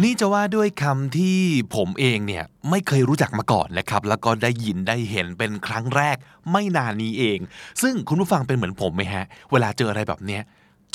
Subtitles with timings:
[0.00, 1.38] ันนี้จะว่าด้วยคำที่
[1.76, 6.16] ผมเองเนี่ยไม่เคยรู้จักมาก่อนนะครับ แล้วก็ได้ยินได้เห็นเป็นครั้งแรก
[6.52, 7.38] ไม่นานนี้เอง
[7.82, 10.42] ซึ่งคุณผู้ฟังเป็นเหมือนผมไหมฮะ เวลาเจออะไรแบบเนี้ย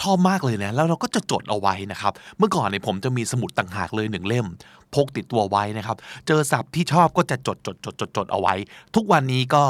[0.02, 4.48] ชอบมากเลยนะ แล้วเราก็จะจดเอาไว้นะครับ เมื่อก่อนเนี่ยผมจะมีสมุดต่างหากเลยหนึ่งเล่ม
[4.96, 8.54] พกติดตัวไว้นะครับ เจอศัพท์ที่ชอบก็จะจดจดจดจดจดเอาไว้
[8.96, 9.63] ทุกวันนี้ก็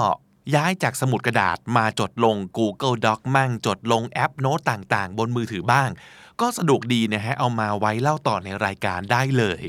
[0.56, 5.90] ย้ายจากสมุดกระดาษมาจดลง Google Doc มั่งจดลงแอปโน้ตต่างๆ บนมือถือบ้าง
[6.42, 9.64] ก็สะดวกดีนะฮะเอามาไว้เล่าต่อในรายการได้เลย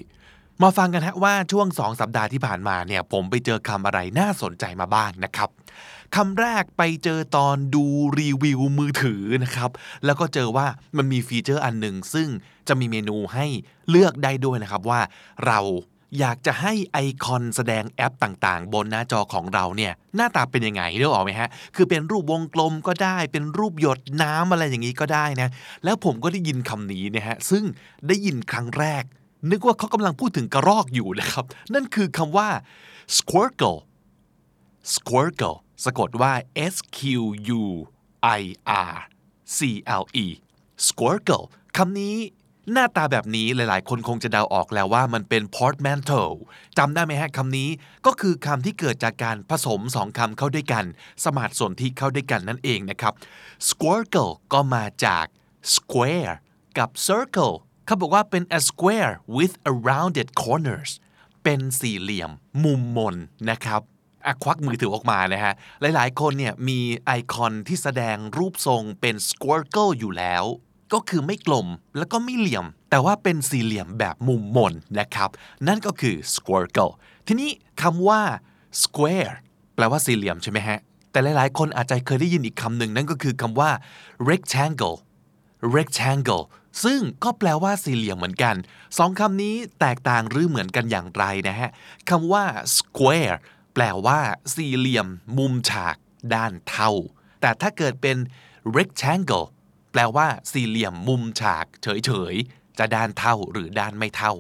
[0.63, 5.49] มาฟังกันฮะว่าช่วง 2 สัปดาห์ที่ผ่านมาเนี่ยผมไปเจอคำอะไรน่าสนใจมาบ้างนะครับ
[6.17, 7.85] คำแรกไปเจอตอนดู
[8.19, 9.71] รีวิวมือถือนะครับ
[10.05, 12.29] แล้วก็เจอว่ามันมีฟีเจอร์อันหนึ่งซึ่ง
[12.69, 13.47] จะมีเมนูให้
[13.91, 15.01] เลือกได้ด้วยนะครับว่า
[15.47, 15.59] เรา
[16.19, 25.49] อยากจะให้ไอคอนแสดงแอปต่างๆ บนหน้าจอของเราเนี่ยหน้าตาเป็นยังไงเรียกออกไหมฮะ คือเป็นรูปวงกลมก็ได้เป็นรูปหยดน้ำอะไรอย่างนี้ก็ได้นะ
[25.85, 27.65] แล้วผมก็ได้ยินคำนี้นะฮะ ซึ่ง
[28.09, 29.05] ได้ยินครั้งแรก
[29.51, 32.49] นึกว่าเขากำลังพูดถึงกระรอกอยู่นะครับ นั่นคือคำว่า
[33.17, 33.79] squircle
[34.95, 36.33] squircle สะกดว่า
[36.73, 36.99] s q
[37.61, 37.63] u
[38.41, 38.43] i
[38.91, 38.95] r
[39.57, 39.59] c
[40.01, 40.27] l e
[40.87, 41.45] squircle
[41.77, 42.17] คำนี้
[42.73, 46.29] หน้าตาแบบนี้หลายๆ คนคงจะเดาออกแล้วว่ามันเป็น portmanteau
[46.79, 47.69] จำได้ไหมฮะคำนี้
[48.07, 50.85] ก็คือคำที่เกิดจากการผสมสองคำเข้าด้วยกัน
[51.25, 53.13] สมาร์ทส่วนที่เข้าด้วยกันนั่นเองนะครับ
[53.69, 55.25] squircle ก็มาจาก
[55.75, 56.35] square
[56.79, 57.55] กับ circle
[57.87, 60.91] เขาบอกว่าเป็น a square with a rounded corners
[61.45, 62.31] เป็นสี่เหลี่ยม
[62.65, 63.15] มุมมน
[63.51, 63.81] นะครับ
[64.27, 70.45] อะควักมือถือออกมานะฮะ หลายๆ คนเนี่ยมีไอคอนที่แสดงรูปทรงเป็น squircle อยู่แล้ว
[70.93, 71.67] ก็คือไม่กลม
[71.99, 75.31] แล้วก็ไม่เหลี่ยม แต่ว่าเป็นสี่เหลี่ยมแบบมุมมนนะครับ
[75.69, 76.93] นั่นก็คือ squircle
[77.27, 77.51] ทีนี้
[77.83, 78.21] คำว่า
[78.83, 79.33] square
[79.75, 80.79] แปลว่าสี่เหลี่ยมใช่ไหมฮะ
[81.11, 83.71] แต่หลาย ๆ คนอาจจะเคยได้ยินอีกคำหนึ่งนั่นก็คือคำว่า
[84.29, 84.97] rectangle
[85.77, 86.45] rectangle
[86.85, 88.55] ซึ่งก็แปลว่าสี่เหลี่ยมเหมือนกัน
[88.99, 91.71] สองคำนี้แตกต่างหรือเหมือนกันอย่างไรนะฮะ
[92.11, 92.45] คำว่า
[92.77, 93.35] square
[93.75, 94.19] แปลว่า
[94.55, 95.09] สี่เหลี่ยม
[95.39, 95.97] มุมฉาก
[96.35, 96.91] ด้านเท่า
[97.41, 98.17] แต่ถ้าเกิดเป็น
[98.77, 99.47] rectangle
[99.95, 104.33] แปลว่าสี่เหลี่ยมมุมฉาก เฉยๆ จะด้านเท่าหรือด้านไม่เท่า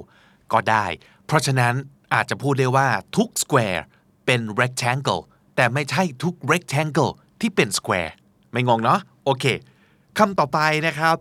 [0.52, 0.86] ก็ได้
[1.26, 1.74] เพราะฉะนั้น
[2.14, 3.80] อาจจะพูดได้ว่าทุก square
[4.26, 5.22] เป็น rectangle
[5.56, 8.10] แต่ไม่ใช่ทุก rectangle ที่เป็น square
[8.52, 9.44] ไม่งงเนาะโอเค
[10.18, 11.16] คำต่อไปนะครับ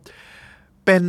[0.85, 1.03] เป็น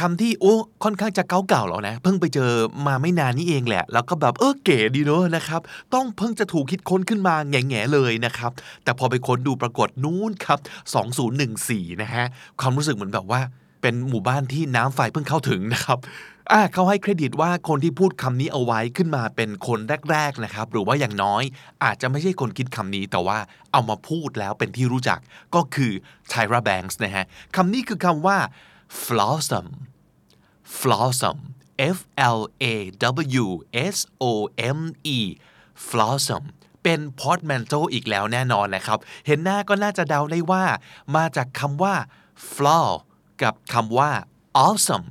[0.00, 0.54] คำที่โอ้
[0.84, 2.50] ค่อนข้างจะเก่าๆแล้วนะ เพิ่งไปเจอ
[2.86, 5.60] มาไม่นานนี้เองแหละ แล้วก็แบบเออเก๋ดีเนอะนะครับ
[5.94, 8.52] ต้องเพิ่งจะถูกคิดค้นขึ้นมาแง่ๆเลยนะครับ
[8.84, 10.58] แต่พอไปค้นดูปรากฏนู้นครับ
[11.30, 12.24] 2014 นะฮะ
[12.60, 13.40] ความรู้สึกเหมือนแบบว่า
[13.82, 15.98] เป็นหมู่บ้านที่น้ำไฟเพิ่งเข้าถึงนะครับ
[16.52, 19.78] อ่าเขาให้เครดิตว่าคนที่พูดคำนี้เอาไว้ขึ้นมาเป็นคน
[20.10, 21.42] แรกๆนะครับ หรือว่าอย่างน้อย
[21.84, 23.38] อาจจะไม่ใช่คนคิดคำนี้แต่ว่า
[23.72, 25.18] เอามาพูดแล้วเป็นที่รู้จัก
[25.54, 25.92] ก็คือ
[26.30, 27.24] Tyra Banks นะฮะ
[27.56, 28.38] คำนี้คือคำว่า
[28.88, 29.68] flossom
[30.78, 31.38] flossom
[31.96, 31.98] f
[32.36, 32.74] l a
[33.42, 33.46] w
[33.94, 34.24] s o
[34.76, 34.80] m
[35.16, 35.18] e
[35.88, 36.44] flossom
[36.82, 40.64] เป็น portmanteau อีกแล้วแน่นอนนะครับ เห็นหน้าก็น่าจะเดาได้ว่า
[41.16, 41.94] มาจากคำว่า
[42.54, 42.88] flaw
[43.42, 44.10] กับคำว่า
[44.66, 45.06] awesome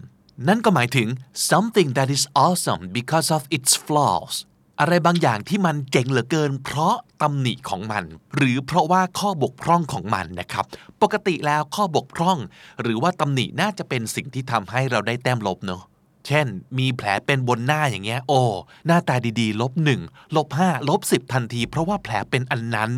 [0.48, 1.08] นั่นก็หมายถึง
[1.52, 4.36] something that is awesome because of its flaws
[4.80, 8.04] อะไรบางอย่างที่มันเจ๋งเหลือเกิน เพราะตำหนิของมัน
[8.36, 10.66] หรือเพราะว่าข้อบกพร่องของมันนะครับ
[11.02, 12.38] ปกติแล้วข้อบกพร่อง
[12.82, 15.82] หรือว่าตำหนิน่าจะเป็นสิ่งที่ทำให้เราได้แต้มลบเนอะ
[16.28, 18.42] เช่น มีแผลเป็นบนหน้าอย่างเงี้ย โอ้
[18.86, 20.02] หน้าตาดีๆ ลบหนึ่ง
[20.36, 22.92] ลบห้าลบสิบทันที เพราะว่าแผลเป็นอันนั้น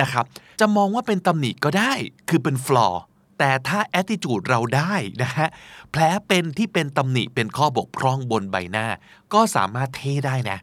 [0.00, 0.24] นะครับ
[0.60, 1.92] จะมองว่าเป็นตำหนิก็ได้
[2.28, 2.92] คือเป็น flaw
[3.38, 5.48] แต่ถ้า attitude เราได้นะฮะ
[5.90, 8.86] แผลเป็นที่เป็นตำหนิเป็นข้อบกพร่องบนใบหน้า
[9.34, 10.58] ก็สามารถเท่ได้นะ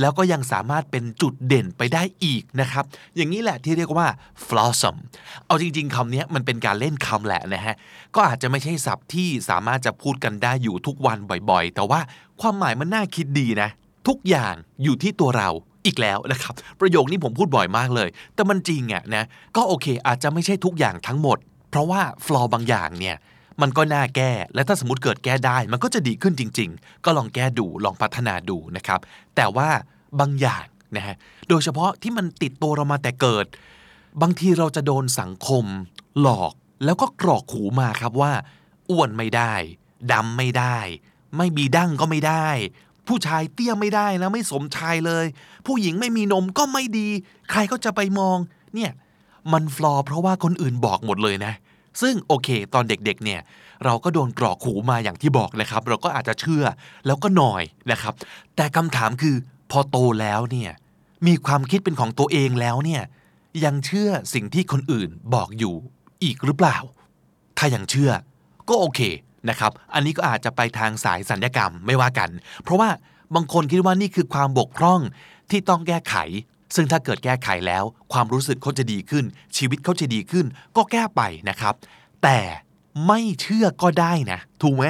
[0.00, 2.84] แล้วก็ยังสามารถเป็นจุดเด่นไปได้อีกนะครับ
[3.16, 4.06] อย่างนี้แหละที่เรียกว่า
[4.46, 4.96] flossom
[5.46, 7.74] เอาจริง ๆคำนี้มันเป็นการเล่นคำแหละนะฮะ
[8.14, 11.18] ก็อาจจะไม่ใช่ศัพท์ที่สามารถจะพูดกันได้อยู่ทุกวัน
[11.50, 12.00] บ่อยๆ แต่ว่า
[12.40, 13.68] ความหมายมันน่าคิดดีนะ
[14.08, 15.50] ทุกอย่างอยู่ที่ตัวเรา
[15.86, 19.24] อีกแล้วนะครับ ประโยคนี้ผมพูดบ่อยมากเลย แต่มันจริงอะนะ
[19.56, 21.38] ก็โอเค อาจจะไม่ใช่ทุกอย่างทั้งหมด
[21.70, 23.16] เพราะว่าฟลอบางอย่างเนี่ย
[23.62, 29.00] มันก็น่าแก้ และถ้าสมมติเกิดแก้ได้ มันก็จะดีขึ้นจริง ๆ ก็ลองแก้ดูลองพัฒนาดูนะครับ
[29.36, 29.68] แต่ว่า
[30.20, 30.64] บางอย่าง
[30.96, 31.16] นะฮะ
[31.48, 33.46] โดยเฉพาะที่มันติดตัวเรามาแต่เกิด
[34.22, 35.64] บางทีเราจะโดนสังคม
[36.20, 36.52] หลอก
[36.84, 38.32] แล้วก็กรอกหูมาครับว่า
[38.90, 39.54] อ้วนไม่ได้
[40.12, 40.78] ดำไม่ได้
[41.36, 42.48] ไม่มีดั้งก็ไม่ได้
[43.08, 45.24] ผู้ชายเตี้ยไม่ได้นะไม่สมชายเลย
[45.66, 47.08] ผู้หญิงไม่มีนมก็ไม่ดี
[47.50, 48.38] ใครก็จะไปมอง
[48.74, 48.90] เนี่ย
[49.52, 51.52] มันฟลอเพราะว่าคนอื่นบอกหมดเลยนะ
[52.00, 53.40] ซึ่งโอเค ตอนเด็กๆเนี่ย
[53.84, 56.64] เราก็โดนกรอกหูมาอย่างที่บอกนะครับ เราก็อาจจะเชื่อ
[57.06, 58.14] แล้วก็หน่อยนะครับ
[58.56, 59.34] แต่คำถามคือ
[59.70, 60.70] พอโตแล้วเนี่ย
[61.26, 63.02] มีความคิดเป็นของตัวเองแล้วเนี่ย
[63.64, 65.74] ยังเชื่อสิ่งที่คนอื่นบอกอยู่
[66.24, 66.76] อีกหรือเปล่า
[67.58, 68.10] ถ้ายังเชื่อ
[68.68, 69.00] ก็โอเค
[69.48, 72.30] นะครับ อันนี้ก็อาจจะไปทางสายสัญญกรรมไม่ว่ากัน
[72.62, 72.88] เพราะว่า
[73.34, 75.00] บางคนคิดว่านี่คือความบกพร่อง
[75.50, 76.14] ที่ต้องแก้ไข
[76.74, 79.24] ซึ่งถ้าเกิดแก้ไขแล้ว ความรู้สึกเขาจะดีขึ้น
[79.56, 80.46] ชีวิตเขาจะดีขึ้น
[80.76, 81.74] ก็แก้ไปนะครับ
[82.22, 82.38] แต่
[83.06, 84.86] ไม่เชื่อก็ได้นะ ถูกไหม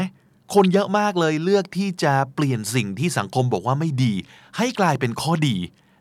[0.54, 4.12] คนเยอะมากเลยเลือกที่จะเปลี่ยนสิ่งที่สังคมบอกว่าไม่ดี
[4.56, 5.56] ให้กลายเป็นข้อดี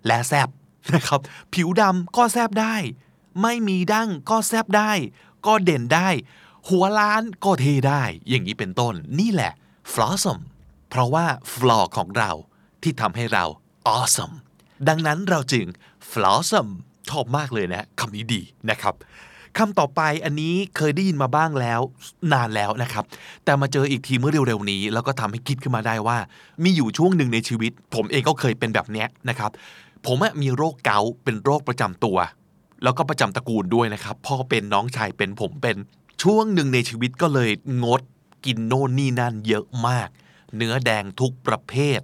[0.07, 0.50] และแซบ
[0.95, 1.19] นะครับ
[1.54, 2.75] ผิวดำก็แซบได้
[3.42, 4.92] ไม่มีดั้งก็แซบได้
[5.48, 6.10] ก็เด่นได้
[6.69, 9.54] หัวล้านก็เทได้ อย่างนี้เป็นต้น นี่แหละ
[9.94, 10.39] flossom
[10.89, 12.31] เพราะว่า flaw ของเรา
[12.81, 13.45] ที่ทำให้เรา
[13.95, 14.36] awesome
[14.88, 15.66] ดังนั้นเราจึง
[16.12, 16.68] flossom
[17.10, 18.95] ชอบมากเลยนะคำนี้ดีนะครับ
[19.57, 21.80] คำต่อไปอันนี้เคยได้ยินมาบ้างแล้ว
[22.33, 23.04] นานแล้วนะครับ
[23.45, 26.18] แต่มาเจออีกทีเมื่อเร็วๆนี้ แล้วก็ทำให้คิดขึ้นมาได้ว่า
[26.63, 29.51] มีอยู่ช่วงหนึ่งในชีวิต ผมเองก็เคยเป็นแบบเนี้ยนะครับ
[30.06, 32.18] ผมมีโรคเกาต์เป็นโรคประจำตัว
[32.83, 35.78] แล้วก็ประจำตระกูลด้วยนะครับพ่อเป็นน้องชายเป็นผมเป็น
[36.24, 37.50] ช่วงหนึ่งในชีวิตก็เลย
[37.83, 38.01] งด
[38.45, 40.10] กินโน่นนี่นั่นเยอะมาก
[40.56, 42.00] เนื้อแดงทุกประเภท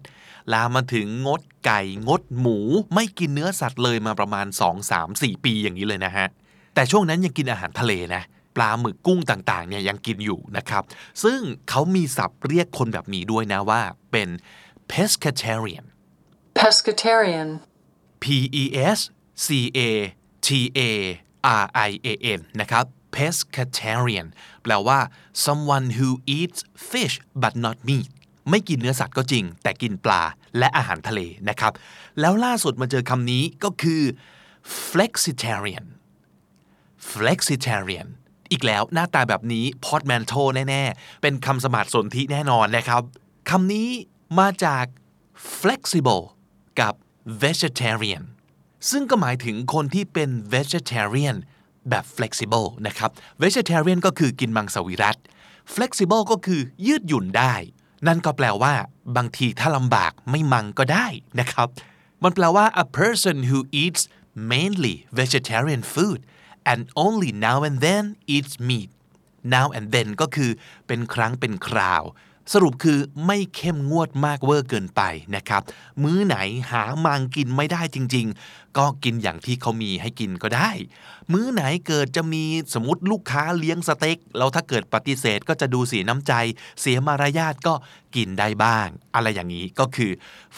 [0.53, 2.59] ลามมาถึงงดไก่งดหมู
[2.93, 6.27] ไม่กินเนื้อสัตว์เลยมาประมาณ 2 3 4 ปีอย่างนี้เลยนะฮะ
[6.75, 8.23] แต่ช่วงนั้นยังกินอาหารทะเลนะ
[8.55, 10.83] ปลาหมึกกุ้งต่างๆเนี่ยยังกินอยู่นะครับ
[11.23, 11.39] ซึ่ง
[11.69, 14.29] เขามีศัพท์เรียกคนแบบนี้ด้วยนะว่าเป็น
[14.91, 15.85] pescatarian
[16.57, 17.49] pescatarian,
[18.23, 18.25] P
[18.61, 18.63] E
[18.97, 18.99] S
[19.45, 19.47] C
[19.77, 19.79] A
[20.47, 20.81] T A
[21.63, 22.07] R I A
[22.37, 22.85] N นะครับ
[23.15, 24.27] pescatarian
[24.63, 24.99] แปลว่า
[25.45, 26.59] someone who eats
[26.91, 28.09] fish but not meat
[28.51, 30.23] ไม่กินเนื้อสัตว์ก็จริง แต่กินปลา
[30.57, 31.19] และอาหารทะเล
[31.49, 31.73] นะครับ
[32.19, 34.01] แล้วล่าสุดมาเจอคำนี้ก็คือ
[34.89, 35.85] flexitarian
[37.11, 38.07] flexitarian
[38.51, 43.01] อีกแล้วหน้าตาแบบนี้ portmanteau แน่ ๆ เป็นคำสมาร์ทสนธิแน่นอนนะครับ
[43.49, 43.89] คำนี้
[44.39, 44.85] มาจาก
[45.59, 46.23] flexible
[46.79, 46.93] กับ
[47.43, 48.23] vegetarian
[48.89, 51.37] ซึ่งก็หมายถึงคนที่เป็น vegetarian
[51.89, 53.09] แบบ flexible นะครับ
[53.43, 55.17] vegetarian ก็คือกินมังสวิรัต
[55.75, 57.53] flexible ก็คือยืดหยุ่นได้
[58.07, 58.73] นั่นก็แปลว่า
[59.17, 61.07] บางทีถ้าลำบากไม่มังก็ได้
[61.39, 61.67] นะครับ
[62.23, 64.01] มันแปลว่า a person who eats
[64.51, 66.19] mainly vegetarian food
[66.71, 68.03] and only now and then
[68.35, 68.89] eats meat
[69.55, 70.51] now and then ก็คือ
[70.87, 72.03] เป็นครั้งเป็นคราว
[72.53, 75.01] สรุปคือไม่เข้มงวดมากเวอร์เกินไป
[75.35, 75.61] นะครับ
[76.03, 76.37] มื้อไหน
[76.71, 80.69] หามังกินไม่ได้จริง ๆ ก็กินอย่างที่เขามีให้กินก็ได้
[81.31, 82.43] มื้อไหนเกิดจะมี
[82.73, 86.33] สมมติลูกค้าเลี้ยงสเต็กแล้วถ้าเกิดปฏิเสธก็จะดูเสียน้ำใจ
[86.81, 87.73] เสียมารยาทก็
[88.15, 90.11] กินได้บ้าง อะไรอย่างนี้ก็คือ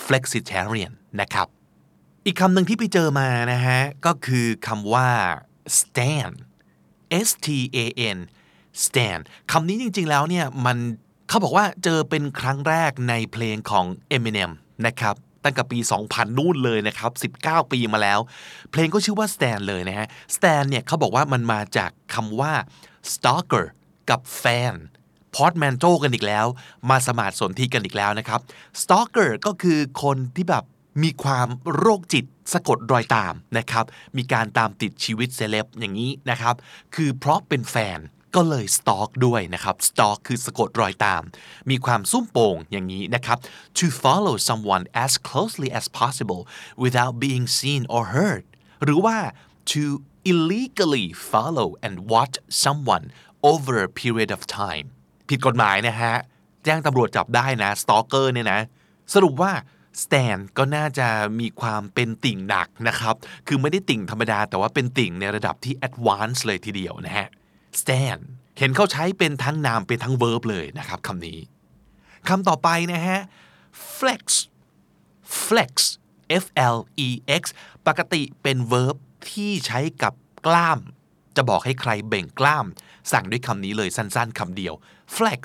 [0.03, 1.47] flexitarian นะครับ
[2.25, 5.09] อีกคำหนึ่งที่ไปเจอมานะฮะก็คือคำว่า
[5.79, 6.35] stand
[7.27, 7.77] S T A
[8.15, 8.17] N
[8.85, 10.77] stand คำนี้จริงๆแล้วเนี่ยมัน
[11.33, 13.85] เขาบอกว่าเจอเป็นครั้งแรกในเพลงของ
[14.15, 14.51] Eminem
[14.85, 18.19] นะครับตั้งแต่ปี 2000 นู่นเลยนะครับ 19 ปีมาแล้ว
[18.71, 22.53] เพลงก็ชื่อว่า stand เลยนะฮะ stand เนี่ยเขาบอกว่ามันมาจากคำว่า
[23.11, 23.65] stalker
[24.09, 24.75] กับ fan
[25.35, 26.45] portmanteau กันอีกแล้ว
[26.89, 28.39] มาสมาร์ทสนธิกันอีกแล้วนะครับ
[28.81, 30.63] stalker ก็คือคนที่แบบ
[31.03, 33.85] มีความโรคจิตสะกดรอยตามนะครับ
[34.17, 36.55] มีการตามติดชีวิตเซเลบอย่างนี้นะครับ
[36.95, 37.99] คือเพราะเป็นแฟน
[38.35, 41.21] ก็เลย stalk ด้วยนะครับ stalk คือสะกดรอยตาม
[41.69, 43.37] มีความซุ่มโป่งอย่างนี้นะครับ
[43.79, 46.41] to follow someone as closely as possible
[46.83, 48.45] without being seen or heard
[48.83, 49.17] หรือว่า
[49.71, 49.83] to
[50.31, 53.05] illegally follow and watch someone
[53.51, 54.85] over a period of time
[55.29, 56.15] ผิดกฎหมายนะฮะ
[56.65, 58.61] แจ้งตำรวจจับได้นะ stalker เนี่ยนะ
[59.13, 59.51] สรุปว่า
[60.01, 61.07] stan ก็น่าจะ
[61.39, 63.15] มีความเป็นติ่งหนักนะครับ
[63.47, 67.27] คือไม่ได้ติ่งธรรมดาแต่ว่าเป็นติ่งในระดับที่ advanced เลยทีเดียวนะฮะ
[67.81, 68.21] stand
[68.59, 71.39] เห็นเขาใช้เป็นทั้งนามเป็นทั้ง verb เลยนะครับคำนี้
[72.27, 73.19] คำต่อไปนะฮะ
[73.97, 74.23] flex
[75.45, 75.73] flex
[76.43, 77.09] f l e
[77.41, 77.43] x
[77.87, 78.95] ปกติเป็น verb
[79.29, 80.13] ที่ใช้กับ
[80.45, 80.79] กล้าม
[81.35, 82.65] จะบอกให้ใครเบ่งกล้าม
[83.11, 84.73] สั่งด้วยคำนี้เลยสั้นๆคำเดียว
[85.15, 85.41] flex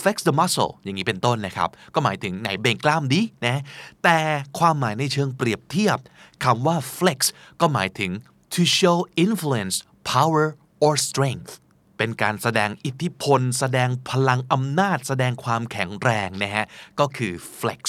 [0.00, 3.62] flex the muscle อย่างนี้เป็นต้นนะครับ ก็หมายถึงไหนเบ่งกล้ามดินะ
[4.04, 4.18] แต่
[4.58, 5.98] ความหมายในเชิงเปรียบเทียบ
[6.44, 7.18] คำว่า flex
[7.60, 8.10] ก็หมายถึง
[8.54, 9.76] to show influence
[10.12, 10.46] power
[10.84, 11.52] or strength
[11.98, 16.64] เป็นการแสดงอิทธิพล แสดงพลังอำนาจ แสดงความแข็งแรงนะฮะ
[17.00, 17.82] ก็คือ flex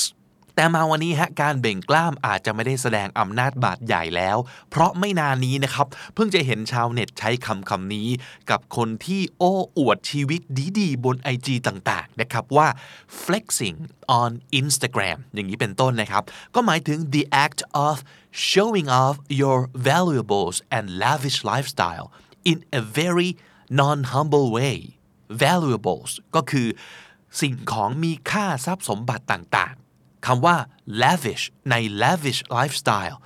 [0.56, 4.38] แต่มาวันนี้ฮะการเบ่งกล้ามอาจจะไม่ได้แสดงอำนาจบาดใหญ่แล้ว
[4.70, 8.08] เพราะไม่นานนี้นะครับ เพิ่งจะเห็นชาวเน็ตใช้คำคำนี้
[8.50, 10.42] กับคนที่โอ้อวดชีวิต
[10.80, 12.68] ดีๆ บน IG ต่างๆ นะครับว่า
[13.24, 13.78] flexing
[14.20, 16.24] on Instagram อย่างนี้เป็นต้นนะครับ
[16.56, 17.96] ก็หมายถึง the act of
[18.52, 19.58] showing off your
[19.90, 22.08] valuables and lavish lifestyle
[22.52, 23.30] in a very
[23.80, 24.78] non-humble way
[25.44, 26.68] valuables ก็คือ
[27.42, 30.58] สิ่งของมีค่าทรัพย์สมบัติต่างๆคำว่า
[31.02, 33.18] lavish ใน lavish lifestyle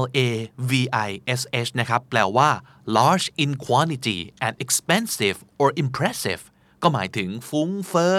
[0.00, 0.28] L A
[0.70, 0.72] V
[1.08, 1.10] I
[1.40, 2.50] S H นะครับแปลว่า
[2.96, 6.42] large in quantity and expensive or impressive
[6.82, 8.16] ก็หมายถึงฟุ้งเฟอ้อ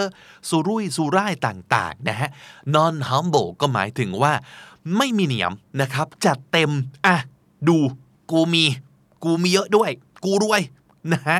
[0.49, 2.29] สุรุ่ยสุร่ายต่างๆนะฮะ
[2.75, 4.33] non humble ก็หมายถึงว่า
[4.97, 6.71] ไม่มีเหนียมนะครับ จัดเต็ม
[7.05, 7.17] อะ
[7.67, 7.77] ดู
[8.31, 8.65] กูมี
[9.23, 9.91] กูมีเยอะด้วย
[10.23, 10.61] กูรวย
[11.13, 11.39] นะฮะ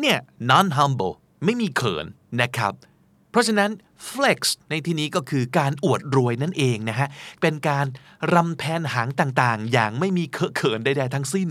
[0.00, 0.18] เนี่ย
[0.50, 2.06] non humble ไม่มีเขิน
[2.42, 2.72] นะครับ
[3.30, 3.70] เพราะฉะนั้น
[4.10, 7.08] flex ในที่นี้ก็คือการอวดรวยนั่นเองนะฮะ
[7.40, 7.86] เป็นการ
[8.34, 11.48] รำแพนหางต่างๆ อย่างไม่มีเคอะเขินใดๆทั้งสิ้น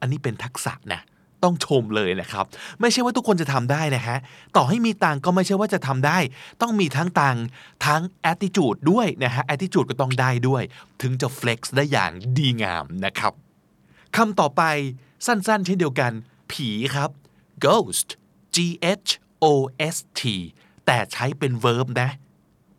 [0.00, 1.00] อันนี้เป็นทักษะนะ
[1.44, 2.44] ต้องชมเลยนะครับ
[2.80, 4.16] ไม่ใช่ว่าทุกคนจะทำได้นะฮะ
[4.56, 6.18] ต่อให้มีตังก็ไม่ใช่ว่าจะทำได้
[6.62, 7.36] ต้องมีทั้งตัง
[7.86, 10.62] ทั้ง attitude ด้วยนะฮะ attitude ก็ต้องได้ด้วย
[11.02, 13.32] ถึงจะ flex ได้อย่างดีงามนะครับ
[14.16, 14.62] คำต่อไป
[15.26, 16.12] สั้นๆเช่นเดียวกัน
[16.52, 17.10] ผีครับ
[17.64, 18.08] ghost
[18.54, 18.56] G
[19.06, 19.10] H
[19.44, 19.46] O
[19.94, 20.22] S T
[20.86, 22.10] แต่ใช้เป็น verb นะ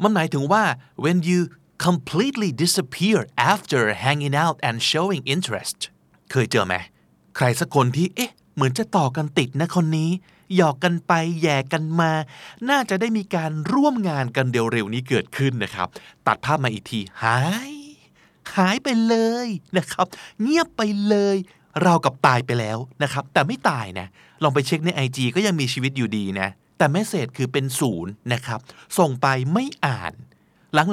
[0.04, 0.64] มันหมายถึงว่า
[1.04, 1.40] when you
[1.88, 3.20] completely disappear
[3.54, 5.80] after hanging out and showing interest
[6.32, 6.76] เคยเจอไหม
[7.36, 10.10] ใครสักคนที่ เอ๊ะ เหมือนจะต่อกันติดนะคนนี้
[10.56, 12.12] หยอกกันไปแย่กันมา
[12.70, 15.88] น่าจะได้มีการร่วมงานกันเร็วๆนี้เกิดขึ้นนะครับ
[16.28, 17.40] ตัดภาพมาอีกที หา
[17.72, 17.74] ย
[18.56, 19.48] หายไปเลย
[19.78, 20.08] นะครับ
[20.42, 21.38] เงียบไปเลย
[21.82, 24.08] เรากับตายไปแล้วนะครับ แต่ไม่ตายนะ
[24.44, 28.60] ลองไปเช็คใน IG ก็ยังมีชีวิตอยู่ดีนะ แต่เมสเซจคือเป็นศูนย์นะครับ
[28.98, 30.14] ส่งไปไม่อ่าน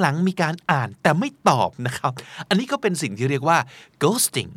[0.01, 2.11] หลังๆ มีการอ่านแต่ไม่ตอบนะครับ
[2.47, 3.57] อันนี้ก็เป็นสิ่งที่เรียกว่า
[4.03, 4.51] ghosting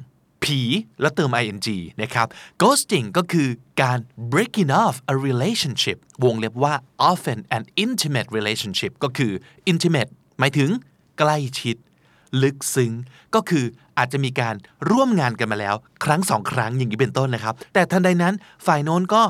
[0.44, 0.60] ผี
[1.00, 1.68] แล้วเติม ing
[2.02, 2.26] นะครับ
[2.62, 3.48] ghosting ก็คือ
[3.82, 3.98] การ
[4.32, 6.74] breaking off a relationship วงเล็บว่า
[7.10, 9.32] often an intimate relationship ก็คือ
[9.70, 10.70] intimate หมายถึง
[11.18, 11.76] ใกล้ชิด
[12.42, 12.92] ลึกซึ้ง
[13.34, 13.64] ก็คือ
[13.98, 14.54] อาจจะมีการ
[14.90, 15.74] ร่วมงานกันมาแล้ว
[16.04, 18.34] ครั้งสองครั้งอย่างนี้เป็นต้นนะครับ แต่ทันใดนั้น
[18.66, 19.22] ฝ่ายโน้นก็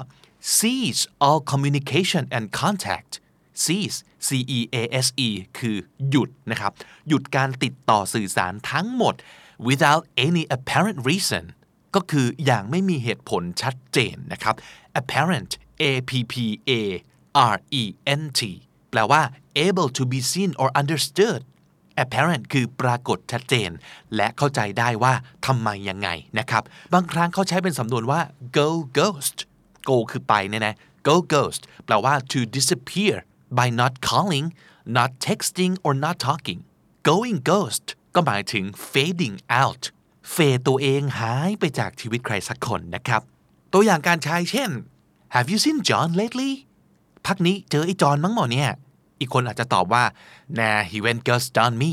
[0.57, 3.13] cease all communication and contact
[3.65, 4.29] cease C
[4.59, 5.29] E A S E
[5.59, 5.77] คือ
[6.11, 6.73] หยุดนะครับ
[7.09, 9.15] หยุดการติดต่อสื่อสารทั้งหมด
[9.69, 11.45] without any apparent reason
[11.95, 14.55] ก็คืออย่างไม่มีเหตุผลชัดเจนนะครับ
[15.01, 15.51] apparent
[15.83, 16.35] A P P
[16.71, 16.73] A
[17.53, 17.83] R E
[18.21, 18.41] N T
[18.91, 19.23] แปลว่า
[19.67, 21.41] able to be seen or understood
[22.03, 23.71] apparent คือปรากฏชัดเจน
[24.17, 25.15] และเข้าใจได้ว่า
[25.47, 26.09] ทำไมยังไง
[26.39, 26.63] นะครับ
[26.95, 28.21] บางครั้งเขาใช้เป็นสำนวนว่า
[28.59, 29.39] go ghost
[29.89, 30.75] go คือไปเนี่ยนะ
[31.09, 33.15] go ghost แปลว่า to disappear
[33.59, 34.47] by not calling
[34.97, 36.61] not texting or not talking
[37.09, 39.83] going ghost ก็หมายถึง fading out
[40.33, 43.23] เฟดตัวเองหายไปจากชีวิตใครสักคนนะครับ
[43.73, 44.71] ตัวอย่างการใช้เช่น
[45.35, 46.53] Have you seen John lately
[47.27, 48.71] พักนี้เจอไอ้จอนมั้งหมอเนี่ย
[49.21, 50.05] อีกคนอาจจะตอบว่า
[50.59, 51.93] Nah he went ghost on me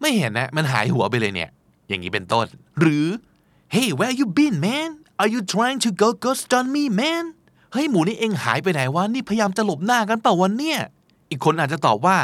[0.00, 1.50] ไม่เห็นนะ มันหายหัวไปเลยเนี่ย
[1.88, 2.46] อย่างนี้เป็นต้น
[2.80, 3.06] หรือ
[3.74, 7.24] Hey where you been man Are you trying to go ghost on me man
[7.72, 10.78] เฮ้ยหมูนี่เองหายไปไหนวะ นี่พยายามจะหลบหน้ากันเปล่าวันเนี่ย
[11.30, 12.16] อีกคนอาจจะตอบว่า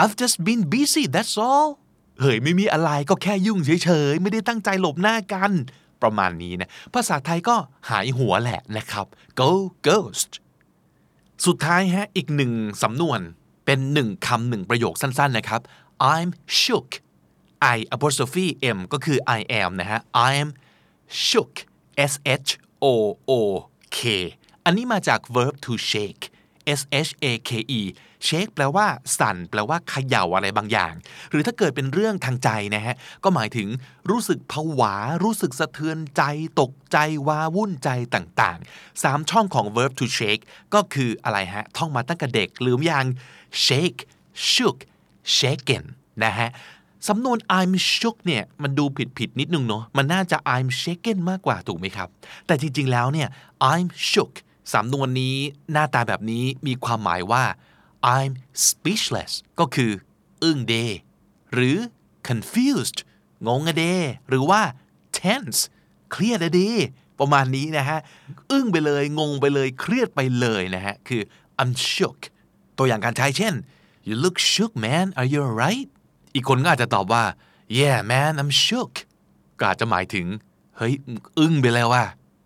[0.00, 1.68] I've just been busy that's all
[2.20, 5.52] เฮ้ยไม่มีอะไรก็แค่ยุ่งเฉยๆ ไม่ได้ตั้งใจหลบหน้ากัน
[6.02, 7.56] ประมาณนี้นะ ภาษาไทยก็
[7.90, 9.06] หายหัวแหละนะครับ
[9.40, 9.50] go
[9.86, 10.30] ghost
[11.46, 12.52] สุดท้ายฮะ อีกหนึ่ง
[12.82, 13.20] สำนวน
[13.66, 15.60] เป็นหนึ่งคำหนึ่งประโยคสั้นๆนะครับ
[16.14, 16.30] I'm
[16.60, 16.88] shook
[17.74, 18.46] I apostrophe
[18.76, 20.48] M ก็คือ I am นะฮะ I'm
[21.26, 21.52] shook
[22.12, 22.12] S
[22.46, 22.50] H
[22.84, 22.86] O
[23.30, 23.32] O
[23.98, 24.00] K
[24.64, 26.24] อันนี้มาจาก verb to shake
[26.78, 27.82] S H A K E
[28.28, 28.86] shake แปลว่า
[29.18, 30.94] สั่น แปลว่าเขย่าอะไรบางอย่าง
[31.30, 32.94] หรือถ้าเกิดเป็นเรื่องทางใจนะฮะ
[33.24, 33.68] ก็หมายถึง
[34.10, 34.94] รู้สึกผวา
[35.24, 36.22] รู้สึกสะเทือนใจ
[36.60, 40.42] ตกใจว้าวุ่นใจต่างๆสามช่องของ verb to shake
[40.74, 43.06] ก็คืออะไรฮะ ท่องมาตั้งแต่เด็กหรืออย่าง
[43.64, 44.00] shake
[44.50, 44.78] shook
[45.36, 45.84] shaken
[46.24, 46.50] นะฮะ
[47.08, 52.08] สำนวน I'm shook เนี่ยมันดูผิดผิดนิดนึงเนาะมันน่าจะ I'm shaken มากกว่าถูกไหมครับ
[52.46, 53.28] แต่จริง ๆ แล้วเนี่ย
[53.72, 54.32] I'm shook
[54.74, 55.36] สำนวนนี้
[55.72, 57.44] หน้าตาแบบนี้มีความหมายว่า
[58.18, 58.32] I'm
[58.66, 59.92] speechless ก็คือ
[60.42, 60.74] อึ้งเด
[61.54, 61.76] หรือ
[62.28, 62.98] confused
[63.46, 63.84] งงอะเด
[64.28, 64.62] หรือว่า
[65.18, 65.60] tense
[66.12, 66.62] เครียดอะเด
[67.20, 67.98] ประมาณนี้นะฮะ
[68.50, 71.22] อึ้งไปเลย งงไปเลย เครียดไปเลยนะฮะ คือ
[71.60, 72.18] I'm shook
[72.78, 73.54] ตัวอย่างการใช้เช่น
[74.08, 75.88] you look shook man are you alright
[76.34, 77.24] อีกคนก็อาจจะตอบว่า
[77.78, 78.92] yeah man I'm shook
[79.58, 80.26] ก็อาจจะหมายถึง
[80.76, 80.94] เฮ้ย
[81.38, 82.04] อึ้งไปแล้วว่า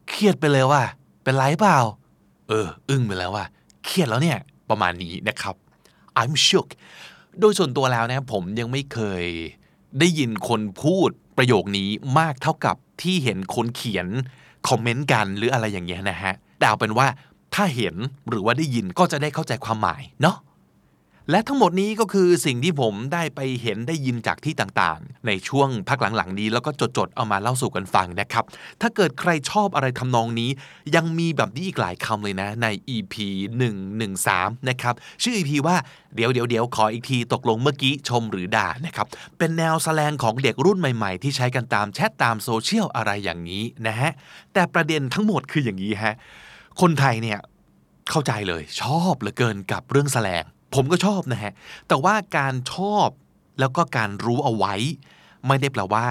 [0.09, 0.83] เครียดไปเลยว่า
[1.23, 1.79] เป็นไรเปล่า
[2.49, 3.45] เออ อึ้งไปแล้วว่า
[3.85, 4.39] เครียดแล้วเนี่ย
[4.71, 5.55] ประมาณนี้นะครับ
[6.21, 6.69] I'm shook
[7.41, 9.25] โดยส่วนตัวแล้วนะผมยังไม่เคย
[9.99, 14.07] ได้ยินคนพูดประโยคนี้มากเท่ากับที่เห็นคนเขียน
[14.69, 17.07] คอมเมนต์กันหรืออะไรอย่างเงี้ยนะฮะแต่เอาเป็นว่า
[17.55, 17.95] ถ้าเห็น
[18.29, 20.37] หรือว่าได้ยินก็จะได้เข้าใจความหมายเนาะ
[21.31, 28.45] และทั้งหมดนี้ก็คือสิ่งที่ผมได้ไปเห็นได้ยินจากที่ต่างๆ ในช่วงพักหลังๆนี้ แล้วก็จดๆเอามาเล่าสู่กันฟังนะครับ
[28.81, 30.51] ถ้าเกิดใครชอบอะไรทำนองนี้
[30.97, 32.67] ยังมีแบบนี้อีกหลายคำเลยนะใน
[32.97, 33.15] EP
[33.93, 35.77] 113 นะครับ ชื่อ EP ว่า
[36.15, 39.07] เดี๋ยวเดี๋ยวเดี๋ยวขออีกทีตกลงเมื่อกี้ชมหรือด่านะครับ
[39.39, 44.13] เป็นแนวแสลงของเด็กรุ่นใหม่ๆ ที่ใช้กันตามแชทตามโซเชียลอะไรอย่างนี้นะฮะ
[44.53, 46.17] แต่ประเด็นทั้งหมดคืออย่างนี้ฮะ
[46.81, 47.39] คนไทยเนี่ย
[48.11, 50.45] เข้าใจเลยชอบเหลือเกินกับเรื่องแสลง
[50.75, 51.53] ผมก็ชอบนะฮะ
[51.89, 53.09] แต่ว่าการชอบ
[53.61, 54.75] แล้วก็การรู้เอาไว้
[55.47, 56.07] ไม่ได้แปลว่า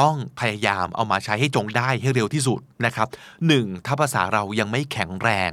[0.00, 3.08] ต้องพยายามเอามาใช้ให้จงได้ให้เร็วที่สุดนะครับ
[3.46, 5.50] หนึ่งถ้าภาษาเรายังไม่แข็งแรง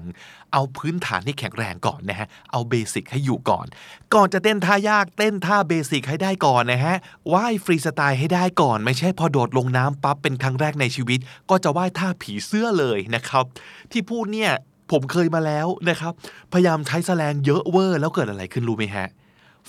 [0.53, 3.65] เอาพื้นฐานที่แข็งแรงก่อนนะฮะ เอาเบสิกให้อยู่ก่อน
[4.13, 6.95] ก่อนจะเต้นท่ายากเต้นท่าเบสิกให้ได้ก่อนนะฮะ
[7.33, 13.45] ว่ายฟรีสไตล์ให้ได้ก่อน ไม่ใช่พอโดดลงน้ำปั๊บเป็นครั้งแรกในชีวิต ก็จะว่ายท่าผีเสื้อเลยนะครับ
[13.91, 14.51] ที่พูดเนี่ย
[14.91, 16.13] ผมเคยมาแล้วนะครับ
[16.53, 19.07] พยายามใช้แสลงเยอะเวอร์แล้วเกิดอะไรขึ้นรู้ไหมฮะ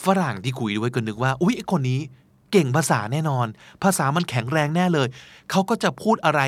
[0.04, 2.00] ฝรั่งที่คุยด้วยก็นึกว่า อุ๊ยไอ้คนนี้
[2.52, 3.46] เก่งภาษาแน่นอน
[3.82, 5.08] ภาษามันแข็งแรงแน่เลย
[5.50, 6.40] เขาก็จะพูดอะไร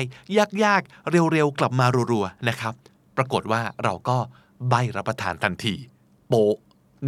[0.63, 2.73] ยากๆ เร็วๆ กลับมารัวๆ นะครับ
[3.17, 4.17] ปรากฏว่าเราก็
[4.69, 5.75] ใบรับประทานทันที
[6.29, 6.57] โปะ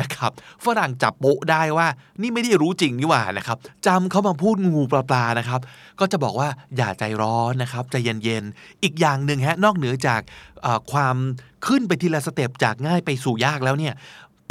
[0.01, 0.31] นะครับ
[0.65, 1.87] ฝรั่งจับโปะได้ว่า
[2.21, 3.57] นี่ไม่ได้รู้จริงนี่หว่านะครับ
[3.87, 5.61] จำเขามาพูดงูๆปลาๆนะครับ
[5.99, 10.21] ก็จะบอกว่าอย่าใจร้อนนะครับใจเย็นๆอีกอย่างหนึ่งฮะนอกเหนือจาก
[10.91, 11.15] ความ
[11.67, 13.93] ขึ้นไปทีละ step จากง่ายไปสู่ยากแล้วเนี่ย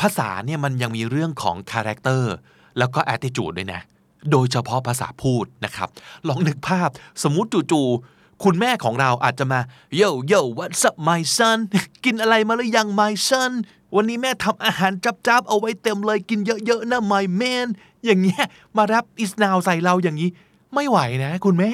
[0.01, 2.35] ภาษาเนี่ยมันยังมีเรื่องของ character
[2.79, 3.83] แล้วก็ attitude ด้วยนะ
[4.31, 5.89] โดยเฉพาะภาษาพูดนะครับ
[6.29, 6.89] ลองนึกภาพ
[7.23, 9.61] สมมุติจู่ๆ คุณแม่ของเราอาจจะมา
[10.01, 11.59] yo yo what's up my son
[12.05, 13.53] กินอะไรมาหรือยัง my son
[13.95, 17.67] วันนี้แม่ทำอาหารจ๊าบๆเอาไว้เต็มเลยกินเยอะๆนะ my man
[18.05, 18.45] อย่างเงี้ย
[18.77, 20.31] มารับ is now ใส่เราอย่างนี้
[20.75, 21.73] ไม่ไหวนะ คุณแม่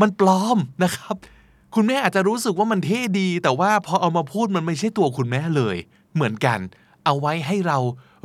[0.00, 1.16] มันปลอมนะครับ
[1.74, 5.76] คุณแม่อาจจะรู้สึกว่ามันเท่ดี แต่ว่าพอเอามาพูดมันไม่ใช่ตัวคุณแม่เลย
[6.14, 6.58] เหมือนกัน
[7.04, 7.78] เอาไว้ให้เรา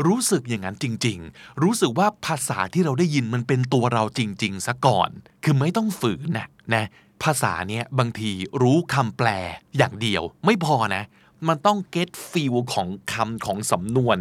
[0.07, 5.09] รู้สึกอย่างนั้นจริง ๆ รู้สึกว่าภาษาที่เราได้ยินมันเป็นตัวเราจริง ๆ ซะก่อน
[5.43, 6.85] คือไม่ต้องฝืนนะนะ
[7.23, 9.27] ภาษาเนี้ยบางทีรู้คำแปล
[9.77, 11.03] อย่างเดียว ไม่พอนะ
[11.47, 14.17] มันต้อง get feel ของคำของสำนวน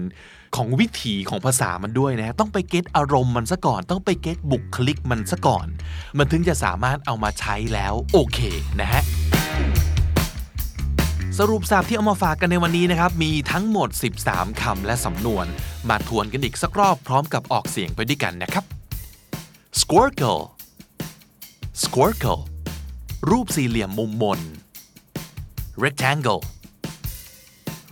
[0.57, 5.67] ของวิถีของภาษามันด้วยนะ ต้องไป get อารมณ์มันซะก่อน ต้องไป get บุคลิกมันซะก่อน
[6.19, 8.39] มันถึงจะสามารถเอามาใช้แล้วโอเค
[8.81, 9.03] นะฮะ
[11.39, 13.89] สรุปสับที่เอามาฝากกันในวันนี้นะครับ มีทั้งหมด
[14.25, 15.47] 13 คำและสำนวน
[15.89, 18.65] มาทวนกันอีกสักรอบพร้อมกับออกเสียงไปด้วยกันนะครับ
[19.81, 20.43] squircle
[21.83, 22.41] squircle
[23.31, 24.41] รูปสี่เหลี่ยมมุมมน
[25.83, 26.43] rectangle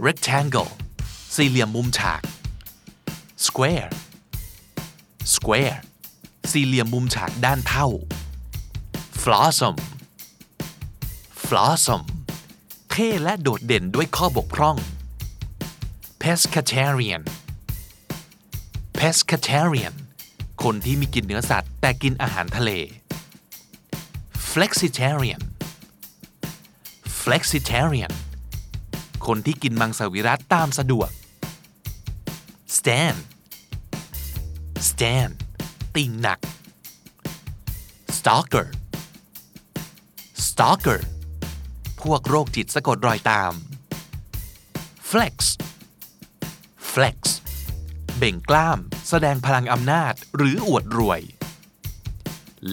[0.06, 0.70] rectangle
[1.36, 2.22] สี่เหลี่ยมมุมฉาก
[3.46, 3.88] square
[5.34, 5.78] square
[6.50, 7.88] สี่เหลี่ยมมุมฉากด้านเท่า
[9.22, 9.76] flossom
[11.46, 12.02] flossom
[12.90, 14.76] เท่และโดดเด่นด้วยข้อบกพร่อง
[16.22, 17.22] pescatarian
[18.98, 19.94] pescatarian
[20.62, 22.72] คนที่มีกินเนื้อสัตว์แต่กินอาหารทะเล
[24.54, 25.42] flexitarian
[27.22, 28.12] flexitarian
[29.26, 31.10] คนที่กินมังสวิรัตตามสะดวก
[32.76, 33.18] stand
[34.88, 35.32] stand
[35.96, 36.38] ติ่งหนัก
[38.16, 38.66] stalker
[40.46, 41.00] stalker
[42.02, 43.52] พวกโรคจิตสะกดรอยตาม
[45.10, 45.34] flex
[46.92, 47.18] flex
[48.18, 51.20] เบ่งกล้าม แสดงพลังอำนาจ หรืออวดรวย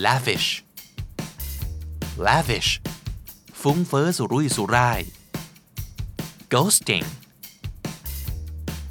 [0.06, 0.50] lavish
[2.26, 2.72] lavish
[3.62, 5.02] ฟุ้งเฟ้อสุรุ่ยสุร่าย
[6.54, 7.08] ghosting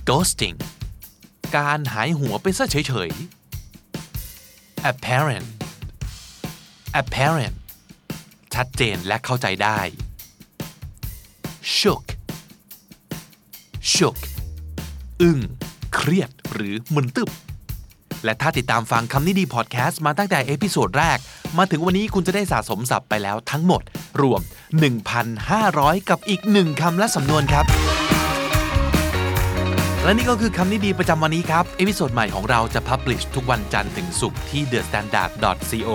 [0.09, 0.57] ghosting
[1.57, 5.49] การหายหัวไปซะเฉยๆ apparent
[7.01, 7.57] apparent
[8.55, 9.79] ชัดเจนและเข้าใจได้
[11.77, 12.05] shook
[13.93, 14.19] shook
[15.21, 15.39] อึ้ง
[15.95, 17.31] เครียดหรือมึนตึบ
[18.25, 21.19] และถ้าติดตามฟังคำนี้ดีพอดแคสต์มาตั้งแต่ episode แรก
[21.59, 23.83] มาถึงวันนี้คุณจะได้สะสมศัพท์ไปแล้วทั้งหมด
[24.23, 24.41] รวม
[25.25, 27.65] 1,500 กับอีก 1คำและสำนวนครับ
[30.05, 35.91] และนี่ก็คือคำนี้ดีประจำวันนี้ครับ episode ใหม่ของเราจะ publish ทุกวันจันทร์ถึงศุกร์ที่ thestandard.co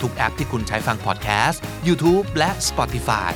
[0.00, 3.32] ทุกแอปที่คุณใช้ฟังพอดแคสต์ YouTube และ Spotify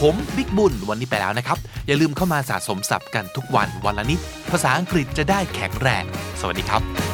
[0.00, 6.04] ผมบิ๊กบุญวันนี้ไปแล้วนะครับ อย่าลืมเข้ามาสะสมศัพท์กันทุกวันวันละนิด ภาษาอังกฤษจะได้แข็งแรง
[6.40, 7.13] สวัสดีครับ